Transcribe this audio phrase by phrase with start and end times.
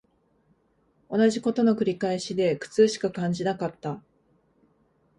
[1.11, 4.01] 同じ事の繰り返しで苦痛しか感じなかった